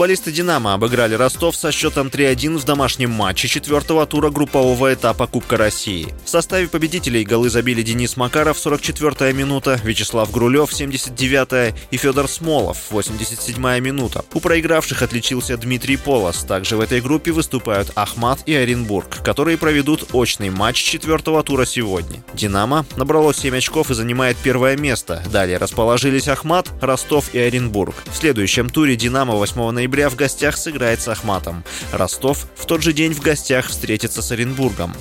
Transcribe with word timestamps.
Футболисты 0.00 0.32
«Динамо» 0.32 0.72
обыграли 0.72 1.12
Ростов 1.12 1.54
со 1.54 1.70
счетом 1.70 2.06
3-1 2.06 2.56
в 2.56 2.64
домашнем 2.64 3.10
матче 3.10 3.48
четвертого 3.48 4.06
тура 4.06 4.30
группового 4.30 4.94
этапа 4.94 5.26
Кубка 5.26 5.58
России. 5.58 6.08
В 6.24 6.30
составе 6.30 6.68
победителей 6.68 7.22
голы 7.22 7.50
забили 7.50 7.82
Денис 7.82 8.16
Макаров 8.16 8.56
44-я 8.56 9.34
минута, 9.34 9.78
Вячеслав 9.84 10.30
Грулев 10.30 10.72
79-я 10.72 11.74
и 11.90 11.96
Федор 11.98 12.28
Смолов 12.28 12.78
87-я 12.90 13.78
минута. 13.80 14.24
У 14.32 14.40
проигравших 14.40 15.02
отличился 15.02 15.58
Дмитрий 15.58 15.98
Полос. 15.98 16.44
Также 16.44 16.78
в 16.78 16.80
этой 16.80 17.02
группе 17.02 17.32
выступают 17.32 17.92
Ахмат 17.94 18.38
и 18.46 18.54
Оренбург, 18.54 19.22
которые 19.22 19.58
проведут 19.58 20.14
очный 20.14 20.48
матч 20.48 20.82
четвертого 20.82 21.42
тура 21.42 21.66
сегодня. 21.66 22.24
«Динамо» 22.32 22.86
набрало 22.96 23.34
7 23.34 23.54
очков 23.54 23.90
и 23.90 23.94
занимает 23.94 24.38
первое 24.38 24.78
место. 24.78 25.22
Далее 25.30 25.58
расположились 25.58 26.26
Ахмат, 26.26 26.70
Ростов 26.80 27.34
и 27.34 27.38
Оренбург. 27.38 27.96
В 28.06 28.16
следующем 28.16 28.70
туре 28.70 28.96
«Динамо» 28.96 29.34
8 29.34 29.70
ноября 29.72 29.89
в 29.90 30.16
гостях 30.16 30.56
сыграет 30.56 31.02
с 31.02 31.08
Ахматом. 31.08 31.64
Ростов 31.92 32.46
в 32.56 32.66
тот 32.66 32.82
же 32.82 32.92
день 32.92 33.12
в 33.12 33.20
гостях 33.20 33.68
встретится 33.68 34.22
с 34.22 34.30
Оренбургом. 34.30 34.94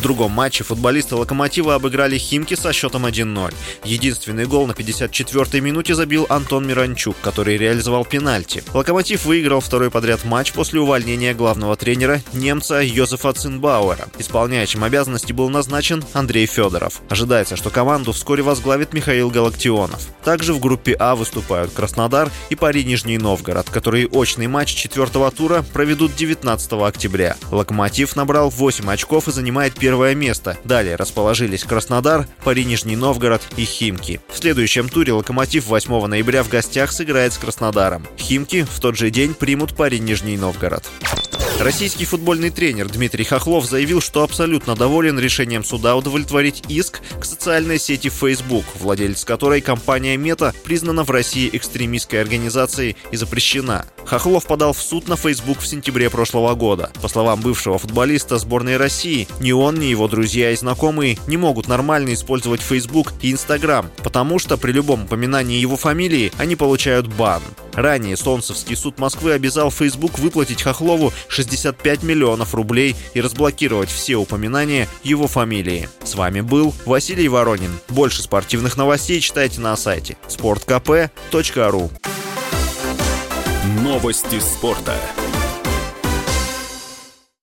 В 0.00 0.02
другом 0.02 0.30
матче 0.30 0.64
футболисты 0.64 1.14
«Локомотива» 1.14 1.74
обыграли 1.74 2.16
«Химки» 2.16 2.54
со 2.54 2.72
счетом 2.72 3.04
1-0. 3.04 3.52
Единственный 3.84 4.46
гол 4.46 4.66
на 4.66 4.72
54-й 4.72 5.60
минуте 5.60 5.94
забил 5.94 6.24
Антон 6.30 6.66
Миранчук, 6.66 7.16
который 7.20 7.58
реализовал 7.58 8.06
пенальти. 8.06 8.64
«Локомотив» 8.72 9.26
выиграл 9.26 9.60
второй 9.60 9.90
подряд 9.90 10.24
матч 10.24 10.54
после 10.54 10.80
увольнения 10.80 11.34
главного 11.34 11.76
тренера 11.76 12.22
немца 12.32 12.80
Йозефа 12.80 13.34
Цинбауэра. 13.34 14.08
Исполняющим 14.16 14.84
обязанности 14.84 15.34
был 15.34 15.50
назначен 15.50 16.02
Андрей 16.14 16.46
Федоров. 16.46 17.02
Ожидается, 17.10 17.56
что 17.56 17.68
команду 17.68 18.12
вскоре 18.12 18.42
возглавит 18.42 18.94
Михаил 18.94 19.28
Галактионов. 19.28 20.08
Также 20.24 20.54
в 20.54 20.60
группе 20.60 20.96
А 20.98 21.14
выступают 21.14 21.72
Краснодар 21.72 22.30
и 22.48 22.54
Пари 22.54 22.84
Нижний 22.84 23.18
Новгород, 23.18 23.68
которые 23.68 24.08
очный 24.08 24.46
матч 24.46 24.74
четвертого 24.74 25.30
тура 25.30 25.62
проведут 25.74 26.16
19 26.16 26.72
октября. 26.72 27.36
«Локомотив» 27.50 28.16
набрал 28.16 28.48
8 28.48 28.90
очков 28.90 29.28
и 29.28 29.32
занимает 29.32 29.74
первое 29.74 29.89
первое 29.90 30.14
место. 30.14 30.56
Далее 30.62 30.94
расположились 30.94 31.64
Краснодар, 31.64 32.24
Пари 32.44 32.64
Нижний 32.64 32.94
Новгород 32.94 33.42
и 33.56 33.64
Химки. 33.64 34.20
В 34.28 34.38
следующем 34.38 34.88
туре 34.88 35.12
«Локомотив» 35.12 35.66
8 35.66 36.06
ноября 36.06 36.44
в 36.44 36.48
гостях 36.48 36.92
сыграет 36.92 37.32
с 37.32 37.38
Краснодаром. 37.38 38.06
Химки 38.16 38.62
в 38.62 38.78
тот 38.78 38.96
же 38.96 39.10
день 39.10 39.34
примут 39.34 39.74
Пари 39.74 39.98
Нижний 39.98 40.36
Новгород. 40.36 40.84
Российский 41.60 42.06
футбольный 42.06 42.48
тренер 42.48 42.88
Дмитрий 42.88 43.24
Хохлов 43.24 43.66
заявил, 43.66 44.00
что 44.00 44.22
абсолютно 44.22 44.74
доволен 44.74 45.18
решением 45.18 45.62
суда 45.62 45.94
удовлетворить 45.94 46.62
иск 46.68 47.02
к 47.20 47.24
социальной 47.26 47.78
сети 47.78 48.08
Facebook, 48.08 48.64
владелец 48.80 49.26
которой 49.26 49.60
компания 49.60 50.16
Мета 50.16 50.54
признана 50.64 51.04
в 51.04 51.10
России 51.10 51.50
экстремистской 51.52 52.22
организацией 52.22 52.96
и 53.10 53.16
запрещена. 53.16 53.84
Хохлов 54.06 54.46
подал 54.46 54.72
в 54.72 54.80
суд 54.80 55.06
на 55.06 55.16
Facebook 55.16 55.58
в 55.58 55.66
сентябре 55.66 56.08
прошлого 56.08 56.54
года. 56.54 56.90
По 57.02 57.08
словам 57.08 57.42
бывшего 57.42 57.78
футболиста 57.78 58.38
сборной 58.38 58.78
России, 58.78 59.28
ни 59.38 59.52
он, 59.52 59.74
ни 59.74 59.84
его 59.84 60.08
друзья 60.08 60.52
и 60.52 60.56
знакомые 60.56 61.18
не 61.26 61.36
могут 61.36 61.68
нормально 61.68 62.14
использовать 62.14 62.62
Facebook 62.62 63.12
и 63.20 63.32
Instagram, 63.32 63.90
потому 64.02 64.38
что 64.38 64.56
при 64.56 64.72
любом 64.72 65.04
упоминании 65.04 65.60
его 65.60 65.76
фамилии 65.76 66.32
они 66.38 66.56
получают 66.56 67.06
бан. 67.06 67.42
Ранее 67.80 68.18
Солнцевский 68.18 68.76
суд 68.76 68.98
Москвы 68.98 69.32
обязал 69.32 69.70
Facebook 69.70 70.18
выплатить 70.18 70.60
Хохлову 70.62 71.14
65 71.28 72.02
миллионов 72.02 72.54
рублей 72.54 72.94
и 73.14 73.22
разблокировать 73.22 73.88
все 73.88 74.16
упоминания 74.16 74.86
его 75.02 75.26
фамилии. 75.26 75.88
С 76.04 76.14
вами 76.14 76.42
был 76.42 76.74
Василий 76.84 77.26
Воронин. 77.28 77.70
Больше 77.88 78.20
спортивных 78.22 78.76
новостей 78.76 79.18
читайте 79.20 79.62
на 79.62 79.74
сайте 79.76 80.18
sportkp.ru 80.28 81.90
Новости 83.82 84.40
спорта. 84.40 84.94